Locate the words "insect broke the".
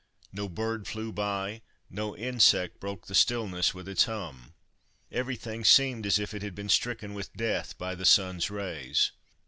2.17-3.13